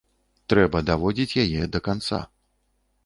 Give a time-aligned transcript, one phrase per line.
[0.53, 2.25] Трэба даводзіць яе да канца.